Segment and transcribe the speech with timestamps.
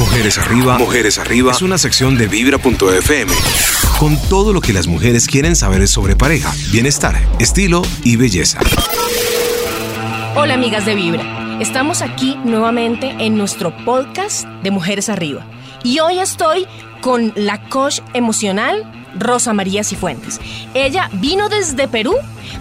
[0.00, 3.30] Mujeres Arriba, Mujeres Arriba es una sección de vibra.fm
[3.98, 8.60] con todo lo que las mujeres quieren saber sobre pareja, bienestar, estilo y belleza.
[10.36, 15.46] Hola amigas de Vibra, estamos aquí nuevamente en nuestro podcast de Mujeres Arriba
[15.84, 16.66] y hoy estoy
[17.02, 20.40] con la coach emocional Rosa María Cifuentes.
[20.72, 22.16] Ella vino desde Perú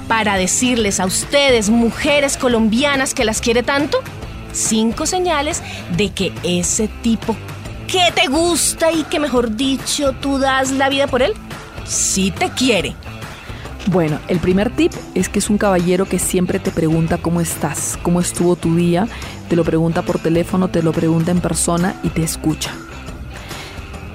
[0.10, 4.04] para decirles a ustedes, mujeres colombianas que las quiere tanto,
[4.52, 5.62] cinco señales
[5.96, 7.36] de que ese tipo
[7.88, 11.34] que te gusta y que mejor dicho tú das la vida por él,
[11.86, 12.96] sí te quiere.
[13.88, 17.98] Bueno, el primer tip es que es un caballero que siempre te pregunta cómo estás,
[18.04, 19.07] cómo estuvo tu día,
[19.50, 22.71] te lo pregunta por teléfono, te lo pregunta en persona y te escucha.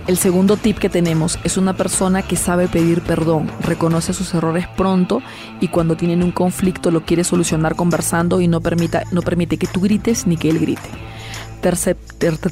[0.07, 4.69] El segundo tip que tenemos es una persona que sabe pedir perdón, reconoce sus errores
[4.77, 5.23] pronto
[5.61, 10.27] y cuando tienen un conflicto lo quiere solucionar conversando y no, permite que tú grites
[10.27, 10.91] ni que él grite.
[11.63, 11.97] Tercer,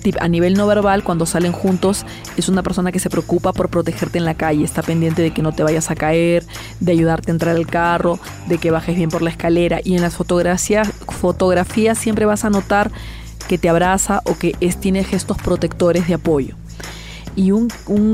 [0.02, 2.06] tip, a nivel no verbal, cuando salen juntos,
[2.38, 5.42] es una persona que se preocupa por protegerte en la calle, está pendiente de que
[5.42, 6.46] no te vayas a caer,
[6.80, 10.00] de ayudarte a entrar al carro, de que bajes bien por la escalera y en
[10.00, 12.90] las fotografías, fotografías siempre vas a notar
[13.46, 16.56] que te abraza o que es, tiene gestos protectores de apoyo.
[17.34, 17.68] Y un,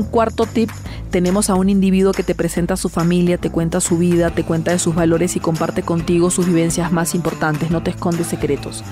[0.09, 0.69] cuarto tip,
[1.11, 4.71] tenemos a un individuo que te presenta su familia, te cuenta su vida, te cuenta
[4.71, 8.83] de sus valores y comparte contigo sus vivencias más importantes, no te esconde secretos.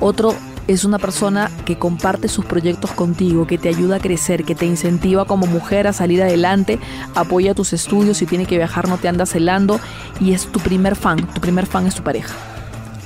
[0.00, 0.34] Otro
[0.66, 4.66] es una persona que comparte sus proyectos contigo, que te ayuda a crecer, que te
[4.66, 6.78] incentiva como mujer a salir adelante,
[7.14, 9.78] apoya tus estudios, si tiene que viajar no te anda celando
[10.20, 12.34] y es tu primer fan, tu primer fan es tu pareja.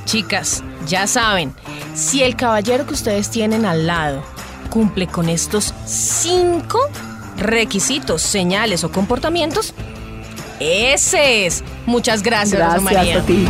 [0.05, 1.53] Chicas, ya saben,
[1.95, 4.23] si el caballero que ustedes tienen al lado
[4.69, 6.79] cumple con estos cinco
[7.37, 9.75] requisitos, señales o comportamientos,
[10.61, 11.63] ese es.
[11.87, 13.19] Muchas gracias, gracias María.
[13.19, 13.47] A ti.